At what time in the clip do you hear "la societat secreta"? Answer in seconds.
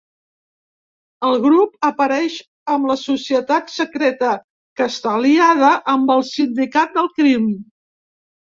2.93-4.33